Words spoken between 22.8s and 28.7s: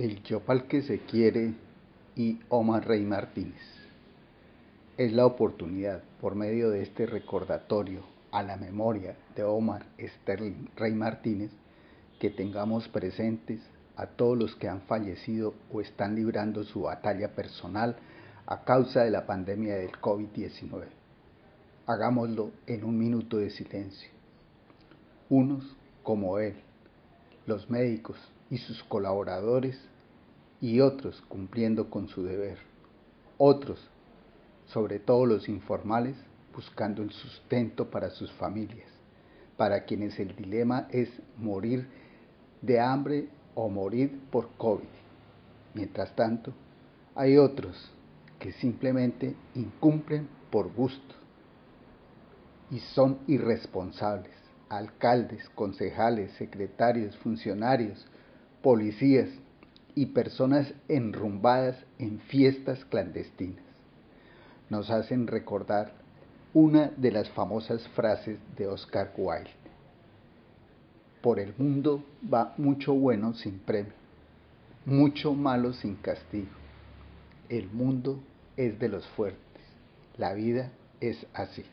un minuto de silencio. Unos como él, los médicos y